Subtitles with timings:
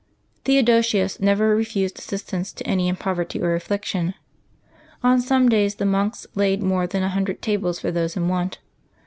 [0.45, 4.15] Theodosius never refused assistance to any in pov erty or affliction;
[5.03, 8.57] on some days the monks laid more than a hundred tables for those in want.